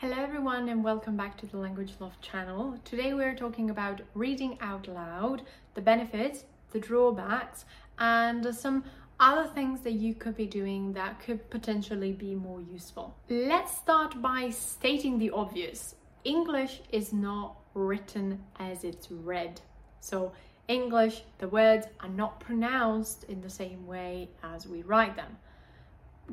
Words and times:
Hello 0.00 0.16
everyone 0.16 0.70
and 0.70 0.82
welcome 0.82 1.14
back 1.14 1.36
to 1.36 1.44
the 1.44 1.58
Language 1.58 1.92
Loft 2.00 2.22
channel. 2.22 2.74
Today 2.86 3.12
we're 3.12 3.34
talking 3.34 3.68
about 3.68 4.00
reading 4.14 4.56
out 4.62 4.88
loud, 4.88 5.42
the 5.74 5.82
benefits, 5.82 6.46
the 6.70 6.80
drawbacks, 6.80 7.66
and 7.98 8.54
some 8.54 8.82
other 9.20 9.46
things 9.48 9.82
that 9.82 9.92
you 9.92 10.14
could 10.14 10.34
be 10.38 10.46
doing 10.46 10.94
that 10.94 11.20
could 11.20 11.50
potentially 11.50 12.12
be 12.12 12.34
more 12.34 12.62
useful. 12.62 13.14
Let's 13.28 13.76
start 13.76 14.22
by 14.22 14.48
stating 14.48 15.18
the 15.18 15.32
obvious. 15.32 15.96
English 16.24 16.80
is 16.90 17.12
not 17.12 17.56
written 17.74 18.42
as 18.58 18.84
it's 18.84 19.10
read. 19.10 19.60
So 20.00 20.32
English, 20.66 21.24
the 21.36 21.48
words 21.48 21.86
are 22.00 22.08
not 22.08 22.40
pronounced 22.40 23.24
in 23.24 23.42
the 23.42 23.50
same 23.50 23.86
way 23.86 24.30
as 24.42 24.66
we 24.66 24.80
write 24.80 25.16
them. 25.16 25.36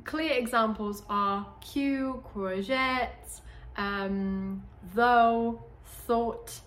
Clear 0.06 0.32
examples 0.32 1.04
are 1.10 1.46
queue, 1.60 2.24
courgettes, 2.34 3.42
um, 3.78 4.64
though, 4.94 5.64
thought. 6.06 6.60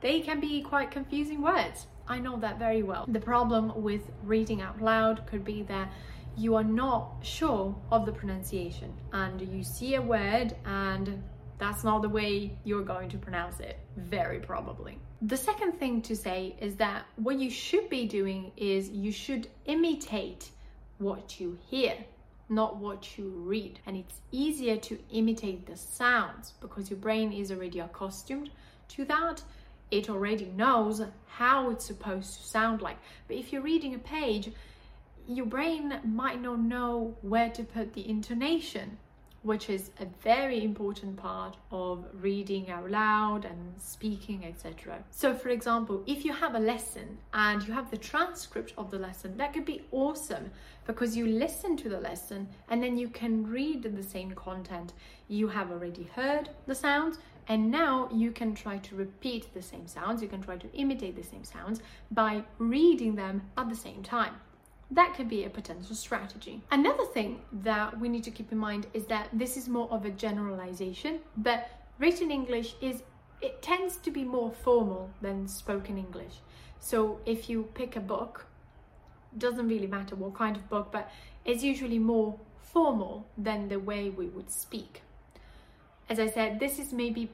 They 0.00 0.20
can 0.20 0.40
be 0.40 0.62
quite 0.62 0.90
confusing 0.90 1.42
words. 1.42 1.86
I 2.08 2.18
know 2.18 2.36
that 2.38 2.58
very 2.58 2.82
well. 2.82 3.04
The 3.08 3.20
problem 3.20 3.82
with 3.82 4.02
reading 4.22 4.62
out 4.62 4.80
loud 4.80 5.26
could 5.26 5.44
be 5.44 5.62
that 5.64 5.92
you 6.36 6.54
are 6.54 6.64
not 6.64 7.14
sure 7.22 7.74
of 7.90 8.06
the 8.06 8.12
pronunciation 8.12 8.92
and 9.12 9.40
you 9.40 9.64
see 9.64 9.94
a 9.94 10.02
word 10.02 10.54
and 10.66 11.22
that's 11.58 11.82
not 11.82 12.02
the 12.02 12.08
way 12.08 12.56
you're 12.64 12.84
going 12.84 13.08
to 13.08 13.18
pronounce 13.18 13.60
it, 13.60 13.78
very 13.96 14.38
probably. 14.38 14.98
The 15.22 15.36
second 15.36 15.78
thing 15.78 16.02
to 16.02 16.14
say 16.14 16.54
is 16.60 16.76
that 16.76 17.06
what 17.16 17.38
you 17.38 17.50
should 17.50 17.88
be 17.88 18.06
doing 18.06 18.52
is 18.56 18.90
you 18.90 19.10
should 19.10 19.48
imitate 19.64 20.50
what 20.98 21.40
you 21.40 21.58
hear, 21.68 21.94
not 22.48 22.76
what 22.76 23.18
you 23.18 23.28
read. 23.28 23.80
And 23.86 23.96
it's 23.96 24.20
easier 24.30 24.76
to 24.76 24.98
imitate 25.12 25.66
the 25.66 25.76
sounds 25.76 26.54
because 26.60 26.90
your 26.90 26.98
brain 26.98 27.32
is 27.32 27.50
already 27.50 27.80
accustomed 27.80 28.50
to 28.88 29.04
that. 29.06 29.42
It 29.90 30.10
already 30.10 30.46
knows 30.46 31.02
how 31.26 31.70
it's 31.70 31.84
supposed 31.84 32.40
to 32.40 32.46
sound 32.46 32.82
like. 32.82 32.98
But 33.28 33.36
if 33.36 33.52
you're 33.52 33.62
reading 33.62 33.94
a 33.94 33.98
page, 33.98 34.50
your 35.28 35.46
brain 35.46 36.00
might 36.04 36.40
not 36.40 36.60
know 36.60 37.16
where 37.22 37.50
to 37.50 37.64
put 37.64 37.94
the 37.94 38.08
intonation 38.08 38.98
which 39.46 39.70
is 39.70 39.90
a 40.00 40.06
very 40.22 40.64
important 40.64 41.16
part 41.16 41.56
of 41.70 42.04
reading 42.20 42.68
out 42.68 42.90
loud 42.90 43.44
and 43.44 43.74
speaking, 43.78 44.44
etc. 44.44 44.98
So, 45.12 45.34
for 45.34 45.50
example, 45.50 46.02
if 46.04 46.24
you 46.24 46.32
have 46.32 46.56
a 46.56 46.58
lesson 46.58 47.16
and 47.32 47.62
you 47.64 47.72
have 47.72 47.88
the 47.88 47.96
transcript 47.96 48.72
of 48.76 48.90
the 48.90 48.98
lesson, 48.98 49.36
that 49.36 49.52
could 49.52 49.64
be 49.64 49.82
awesome 49.92 50.50
because 50.84 51.16
you 51.16 51.26
listen 51.28 51.76
to 51.76 51.88
the 51.88 52.00
lesson 52.00 52.48
and 52.68 52.82
then 52.82 52.98
you 52.98 53.08
can 53.08 53.46
read 53.46 53.84
the 53.84 54.02
same 54.02 54.32
content. 54.32 54.92
You 55.28 55.46
have 55.46 55.70
already 55.70 56.10
heard 56.16 56.50
the 56.66 56.74
sounds, 56.74 57.18
and 57.46 57.70
now 57.70 58.08
you 58.12 58.32
can 58.32 58.52
try 58.52 58.78
to 58.78 58.96
repeat 58.96 59.54
the 59.54 59.62
same 59.62 59.86
sounds, 59.86 60.22
you 60.22 60.28
can 60.28 60.42
try 60.42 60.56
to 60.56 60.72
imitate 60.72 61.14
the 61.14 61.22
same 61.22 61.44
sounds 61.44 61.80
by 62.10 62.42
reading 62.58 63.14
them 63.14 63.42
at 63.56 63.68
the 63.68 63.76
same 63.76 64.02
time 64.02 64.34
that 64.90 65.14
could 65.14 65.28
be 65.28 65.44
a 65.44 65.50
potential 65.50 65.96
strategy. 65.96 66.62
Another 66.70 67.04
thing 67.06 67.40
that 67.52 67.98
we 67.98 68.08
need 68.08 68.24
to 68.24 68.30
keep 68.30 68.52
in 68.52 68.58
mind 68.58 68.86
is 68.94 69.06
that 69.06 69.28
this 69.32 69.56
is 69.56 69.68
more 69.68 69.90
of 69.90 70.04
a 70.04 70.10
generalization, 70.10 71.20
but 71.36 71.68
written 71.98 72.30
English 72.30 72.74
is 72.80 73.02
it 73.42 73.60
tends 73.62 73.96
to 73.98 74.10
be 74.10 74.24
more 74.24 74.50
formal 74.50 75.10
than 75.20 75.46
spoken 75.46 75.98
English. 75.98 76.40
So 76.78 77.20
if 77.26 77.50
you 77.50 77.64
pick 77.74 77.96
a 77.96 78.00
book, 78.00 78.46
doesn't 79.36 79.68
really 79.68 79.86
matter 79.86 80.14
what 80.14 80.34
kind 80.34 80.56
of 80.56 80.68
book, 80.68 80.90
but 80.92 81.10
it's 81.44 81.62
usually 81.62 81.98
more 81.98 82.38
formal 82.58 83.26
than 83.36 83.68
the 83.68 83.78
way 83.78 84.08
we 84.10 84.26
would 84.28 84.50
speak. 84.50 85.02
As 86.08 86.18
I 86.20 86.28
said, 86.28 86.60
this 86.60 86.78
is 86.78 86.92
maybe 86.92 87.30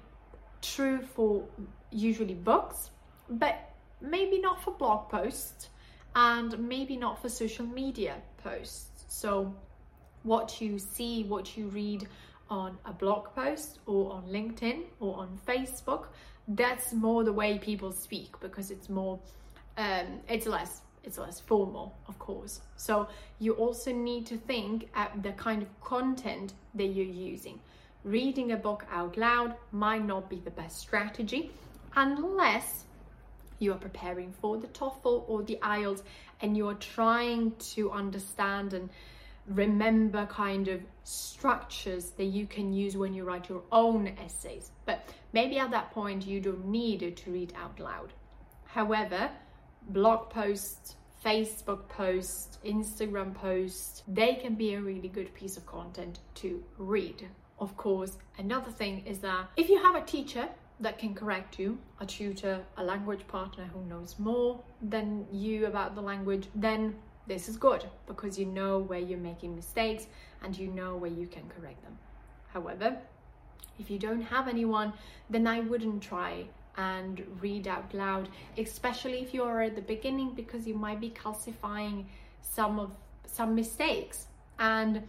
true 0.63 1.03
for 1.03 1.45
usually 1.91 2.35
books, 2.35 2.91
but 3.29 3.73
maybe 4.01 4.41
not 4.41 4.63
for 4.63 4.73
blog 4.73 5.11
posts 5.11 5.69
and 6.15 6.59
maybe 6.59 6.97
not 6.97 7.21
for 7.21 7.29
social 7.29 7.67
media 7.67 8.17
posts. 8.43 9.05
So, 9.09 9.55
what 10.23 10.61
you 10.61 10.79
see, 10.79 11.25
what 11.25 11.57
you 11.57 11.67
read 11.69 12.07
on 12.49 12.77
a 12.85 12.93
blog 12.93 13.35
post 13.35 13.81
or 13.87 14.13
on 14.13 14.25
LinkedIn 14.25 14.83
or 15.01 15.17
on 15.17 15.39
Facebook, 15.47 16.07
that's 16.49 16.93
more 16.93 17.25
the 17.25 17.33
way 17.33 17.59
people 17.59 17.93
speak 17.93 18.39
because 18.41 18.71
it's 18.71 18.89
more, 18.89 19.19
um, 19.79 20.21
it's 20.29 20.47
less 20.47 20.83
it's 21.05 21.19
less 21.19 21.41
formal, 21.41 21.95
of 22.07 22.19
course. 22.19 22.61
So 22.77 23.09
you 23.39 23.53
also 23.55 23.93
need 23.93 24.27
to 24.27 24.37
think 24.37 24.89
at 24.95 25.23
the 25.23 25.33
kind 25.33 25.63
of 25.63 25.81
content 25.81 26.55
that 26.75 26.87
you're 26.87 27.05
using. 27.05 27.59
Reading 28.05 28.53
a 28.53 28.57
book 28.57 28.85
out 28.91 29.17
loud 29.17 29.55
might 29.73 30.05
not 30.05 30.29
be 30.29 30.37
the 30.37 30.51
best 30.51 30.79
strategy 30.79 31.51
unless 31.97 32.85
you 33.63 33.73
are 33.73 33.79
preparing 33.79 34.33
for 34.33 34.59
the 34.59 34.67
TOEFL 34.69 35.25
or 35.29 35.43
the 35.43 35.59
IELTS 35.63 36.03
and 36.41 36.57
you're 36.57 36.75
trying 36.75 37.53
to 37.75 37.91
understand 37.93 38.75
and 38.75 38.91
remember 39.47 40.27
kind 40.27 40.69
of 40.69 40.81
structures 41.05 42.11
that 42.11 42.25
you 42.25 42.47
can 42.47 42.73
use 42.73 42.97
when 42.97 43.15
you 43.15 43.25
write 43.25 43.49
your 43.49 43.63
own 43.73 44.09
essays. 44.25 44.71
But 44.85 45.09
maybe 45.33 45.59
at 45.59 45.71
that 45.71 45.91
point 45.93 46.27
you 46.27 46.41
don't 46.41 46.67
need 46.67 47.17
to 47.17 47.31
read 47.31 47.53
out 47.57 47.79
loud. 47.81 48.13
However, 48.65 49.31
blog 49.89 50.31
posts, 50.31 50.97
Facebook 51.25 51.89
posts, 51.89 52.59
Instagram 52.65 53.35
posts, 53.35 54.03
they 54.09 54.35
can 54.35 54.55
be 54.55 54.75
a 54.75 54.81
really 54.81 55.09
good 55.09 55.33
piece 55.35 55.57
of 55.57 55.67
content 55.67 56.19
to 56.37 56.63
read. 56.79 57.29
Of 57.59 57.77
course, 57.77 58.19
another 58.39 58.71
thing 58.71 59.07
is 59.07 59.21
that 59.21 59.49
if 59.57 59.69
you 59.69 59.81
have 59.83 59.95
a 59.95 60.03
teacher 60.05 60.49
that 60.83 60.99
can 60.99 61.15
correct 61.15 61.59
you, 61.59 61.79
a 62.01 62.07
tutor, 62.07 62.61
a 62.77 62.85
language 62.85 63.27
partner 63.29 63.65
who 63.73 63.83
knows 63.85 64.19
more 64.19 64.61
than 64.83 65.27
you 65.33 65.67
about 65.67 65.95
the 65.95 66.01
language, 66.01 66.49
then 66.55 66.95
this 67.27 67.49
is 67.49 67.57
good 67.57 67.85
because 68.07 68.39
you 68.39 68.47
know 68.47 68.79
where 68.79 68.99
you're 68.99 69.19
making 69.19 69.55
mistakes 69.55 70.07
and 70.43 70.57
you 70.59 70.67
know 70.69 70.97
where 70.97 71.11
you 71.11 71.27
can 71.27 71.45
correct 71.49 71.83
them. 71.83 71.97
However, 72.53 72.97
if 73.79 73.91
you 73.91 73.99
don't 73.99 74.23
have 74.23 74.49
anyone, 74.49 74.93
then 75.31 75.47
I 75.47 75.61
wouldn't 75.61 76.03
try 76.03 76.45
and 76.77 77.23
read 77.41 77.69
out 77.69 77.95
loud, 77.95 78.29
especially 78.59 79.21
if 79.21 79.33
you're 79.33 79.63
at 79.63 79.77
the 79.77 79.83
beginning 79.83 80.33
because 80.35 80.67
you 80.67 80.75
might 80.75 81.01
be 81.01 81.11
calcifying 81.11 82.05
some 82.41 82.79
of 82.79 82.91
some 83.27 83.55
mistakes 83.55 84.27
and 84.59 85.03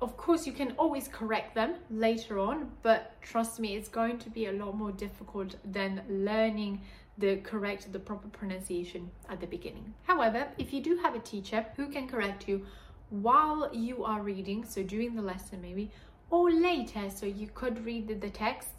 of 0.00 0.16
course, 0.16 0.46
you 0.46 0.52
can 0.52 0.72
always 0.72 1.08
correct 1.08 1.54
them 1.54 1.76
later 1.90 2.38
on, 2.38 2.70
but 2.82 3.20
trust 3.22 3.58
me, 3.60 3.74
it's 3.76 3.88
going 3.88 4.18
to 4.18 4.30
be 4.30 4.46
a 4.46 4.52
lot 4.52 4.76
more 4.76 4.92
difficult 4.92 5.56
than 5.64 6.02
learning 6.08 6.80
the 7.16 7.36
correct, 7.38 7.92
the 7.92 7.98
proper 7.98 8.28
pronunciation 8.28 9.10
at 9.28 9.40
the 9.40 9.46
beginning. 9.46 9.94
However, 10.02 10.48
if 10.58 10.72
you 10.72 10.82
do 10.82 10.96
have 10.96 11.14
a 11.14 11.20
teacher 11.20 11.64
who 11.76 11.86
can 11.86 12.08
correct 12.08 12.48
you 12.48 12.66
while 13.10 13.70
you 13.72 14.04
are 14.04 14.20
reading, 14.20 14.64
so 14.64 14.82
during 14.82 15.14
the 15.14 15.22
lesson 15.22 15.62
maybe, 15.62 15.90
or 16.30 16.50
later, 16.50 17.08
so 17.08 17.26
you 17.26 17.48
could 17.54 17.84
read 17.84 18.08
the, 18.20 18.30
text, 18.30 18.70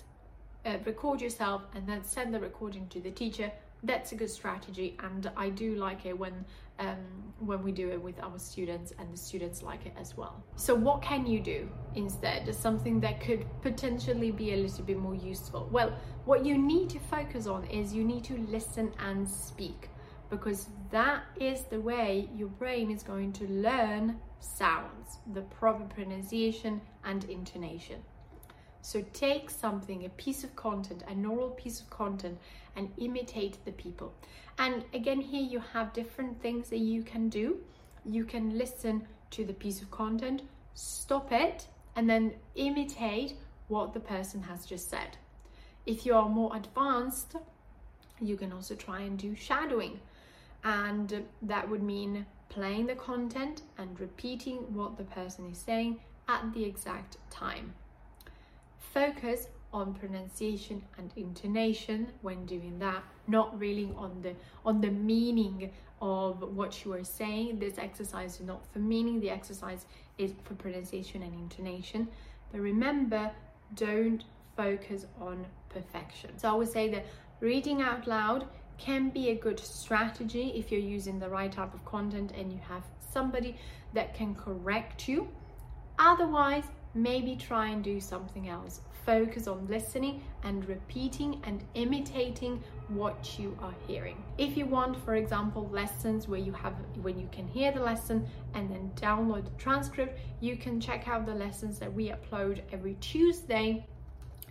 uh, 0.66 0.78
record 0.86 1.22
yourself, 1.22 1.62
and 1.74 1.88
then 1.88 2.04
send 2.04 2.34
the 2.34 2.40
recording 2.40 2.88
to 2.90 3.00
the 3.00 3.12
teacher 3.12 3.52
that's 3.86 4.12
a 4.12 4.16
good 4.16 4.30
strategy 4.30 4.98
and 5.04 5.32
I 5.38 5.50
do 5.50 5.76
like 5.76 6.06
it 6.06 6.18
when 6.18 6.46
um, 6.78 6.98
when 7.40 7.64
we 7.64 7.72
do 7.72 7.90
it 7.90 8.02
with 8.02 8.20
our 8.22 8.38
students 8.38 8.92
and 9.00 9.12
the 9.12 9.18
students 9.18 9.62
like 9.64 9.86
it 9.86 9.94
as 9.98 10.18
well. 10.18 10.44
So 10.56 10.76
what 10.76 11.02
can 11.02 11.26
you 11.26 11.40
do 11.40 11.70
instead? 11.96 12.54
Something 12.54 13.00
that 13.00 13.22
could 13.22 13.46
potentially 13.62 14.32
be 14.32 14.54
a 14.54 14.58
little 14.58 14.84
bit 14.84 14.98
more 14.98 15.16
useful. 15.16 15.70
Well, 15.72 15.98
what 16.26 16.46
you 16.46 16.58
need 16.58 16.90
to 16.90 17.00
focus 17.00 17.48
on 17.48 17.66
is 17.66 17.94
you 17.94 18.04
need 18.04 18.26
to 18.26 18.38
listen 18.50 18.92
and 19.00 19.28
speak 19.28 19.90
because 20.30 20.68
that 20.92 21.24
is 21.40 21.62
the 21.64 21.80
way 21.80 22.30
your 22.36 22.50
brain 22.50 22.92
is 22.92 23.04
going 23.04 23.32
to 23.34 23.46
learn 23.48 24.20
sounds, 24.40 25.20
the 25.34 25.42
proper 25.42 25.86
pronunciation 25.86 26.82
and 27.04 27.24
intonation. 27.26 28.02
So 28.86 29.04
take 29.14 29.50
something, 29.50 30.06
a 30.06 30.10
piece 30.10 30.44
of 30.44 30.56
content, 30.56 31.04
an 31.08 31.26
oral 31.26 31.50
piece 31.50 31.82
of 31.82 31.90
content, 31.90 32.38
and 32.76 32.92
imitate 33.00 33.58
the 33.66 33.72
people. 33.72 34.14
And 34.60 34.86
again, 34.94 35.22
here 35.22 35.42
you 35.42 35.60
have 35.74 35.92
different 35.92 36.40
things 36.40 36.70
that 36.70 36.78
you 36.78 37.02
can 37.02 37.28
do. 37.28 37.58
You 38.06 38.26
can 38.26 38.60
listen 38.60 39.08
to 39.32 39.44
the 39.44 39.56
piece 39.56 39.82
of 39.82 39.90
content, 39.90 40.44
stop 40.76 41.32
it, 41.32 41.66
and 41.96 42.08
then 42.08 42.36
imitate 42.54 43.34
what 43.70 43.96
the 43.96 44.00
person 44.00 44.44
has 44.44 44.68
just 44.68 44.88
said. 44.88 45.18
If 45.88 46.06
you 46.06 46.14
are 46.14 46.30
more 46.30 46.56
advanced, 46.56 47.38
you 48.22 48.38
can 48.38 48.54
also 48.54 48.76
try 48.76 49.00
and 49.00 49.18
do 49.18 49.36
shadowing. 49.36 50.00
And 50.64 51.26
that 51.42 51.68
would 51.68 51.82
mean 51.82 52.28
playing 52.50 52.86
the 52.86 52.94
content 52.94 53.64
and 53.80 54.00
repeating 54.00 54.58
what 54.76 54.96
the 54.96 55.06
person 55.06 55.50
is 55.50 55.58
saying 55.58 56.02
at 56.28 56.54
the 56.54 56.64
exact 56.64 57.18
time. 57.32 57.74
Focus 58.96 59.50
on 59.74 59.94
pronunciation 59.94 60.82
and 60.98 61.12
intonation 61.18 62.08
when 62.22 62.46
doing 62.46 62.80
that, 62.80 63.04
not 63.28 63.60
really 63.60 63.92
on 63.98 64.22
the 64.22 64.34
on 64.66 64.80
the 64.80 64.90
meaning 64.90 65.70
of 66.02 66.42
what 66.56 66.86
you 66.86 66.94
are 66.94 67.04
saying. 67.04 67.60
This 67.60 67.78
exercise 67.78 68.40
is 68.40 68.48
not 68.48 68.66
for 68.72 68.80
meaning, 68.80 69.20
the 69.20 69.30
exercise 69.30 69.86
is 70.18 70.32
for 70.46 70.54
pronunciation 70.54 71.24
and 71.24 71.34
intonation. 71.34 72.08
But 72.54 72.62
remember, 72.62 73.32
don't 73.74 74.24
focus 74.56 75.06
on 75.20 75.46
perfection. 75.68 76.40
So 76.40 76.50
I 76.50 76.54
would 76.54 76.72
say 76.72 76.90
that 76.92 77.06
reading 77.42 77.82
out 77.82 78.08
loud 78.08 78.48
can 78.78 79.10
be 79.10 79.32
a 79.32 79.36
good 79.36 79.60
strategy 79.60 80.54
if 80.56 80.72
you're 80.72 80.80
using 80.80 81.20
the 81.20 81.30
right 81.30 81.52
type 81.52 81.74
of 81.74 81.84
content 81.84 82.32
and 82.32 82.50
you 82.50 82.60
have 82.66 82.84
somebody 83.12 83.58
that 83.94 84.14
can 84.14 84.36
correct 84.36 85.10
you. 85.10 85.28
Otherwise, 86.00 86.64
maybe 86.96 87.36
try 87.36 87.68
and 87.68 87.84
do 87.84 88.00
something 88.00 88.50
else. 88.50 88.82
Focus 89.06 89.48
on 89.48 89.68
listening 89.68 90.24
and 90.44 90.68
repeating 90.68 91.40
and 91.44 91.64
imitating 91.76 92.64
what 92.88 93.38
you 93.38 93.56
are 93.62 93.76
hearing. 93.88 94.24
If 94.38 94.58
you 94.58 94.66
want, 94.66 94.98
for 95.04 95.16
example, 95.16 95.70
lessons 95.72 96.28
where 96.28 96.40
you 96.40 96.54
have 96.54 96.74
when 97.04 97.20
you 97.20 97.28
can 97.32 97.48
hear 97.48 97.72
the 97.72 97.82
lesson 97.82 98.26
and 98.54 98.72
then 98.72 98.92
download 98.96 99.44
the 99.46 99.62
transcript, 99.62 100.20
you 100.40 100.56
can 100.56 100.80
check 100.80 101.08
out 101.08 101.26
the 101.26 101.36
lessons 101.36 101.78
that 101.80 101.94
we 101.94 102.10
upload 102.10 102.62
every 102.72 102.96
Tuesday 102.96 103.86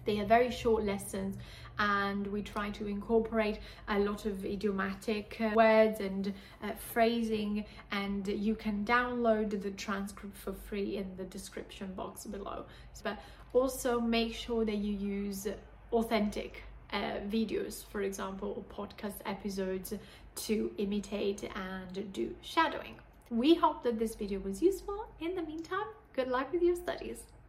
they 0.05 0.21
are 0.21 0.27
very 0.27 0.51
short 0.51 0.85
lessons 0.85 1.37
and 1.79 2.27
we 2.29 2.43
try 2.43 2.71
to 2.71 2.87
incorporate 2.87 3.59
a 3.89 3.99
lot 3.99 4.27
of 4.27 4.45
idiomatic 4.45 5.37
uh, 5.41 5.51
words 5.55 6.01
and 6.01 6.33
uh, 6.63 6.71
phrasing 6.93 7.65
and 7.91 8.29
you 8.29 8.55
can 8.55 8.85
download 8.85 9.61
the 9.61 9.71
transcript 9.73 10.37
for 10.37 10.53
free 10.53 10.97
in 10.97 11.17
the 11.17 11.25
description 11.25 11.93
box 11.95 12.27
below. 12.27 12.65
But 13.03 13.19
also 13.53 14.01
make 14.01 14.35
sure 14.35 14.65
that 14.65 14.77
you 14.77 14.93
use 14.93 15.49
authentic 15.93 16.63
uh, 16.93 17.19
videos 17.29 17.85
for 17.85 18.03
example 18.03 18.55
or 18.57 18.85
podcast 18.85 19.17
episodes 19.27 19.95
to 20.37 20.71
imitate 20.79 21.51
and 21.55 22.13
do 22.13 22.35
shadowing. 22.41 22.95
We 23.31 23.55
hope 23.55 23.83
that 23.83 23.99
this 23.99 24.15
video 24.15 24.39
was 24.41 24.63
useful. 24.63 25.07
In 25.21 25.35
the 25.35 25.43
meantime 25.43 25.87
good 26.13 26.29
luck 26.29 26.53
with 26.53 26.63
your 26.63 26.77
studies 26.77 27.35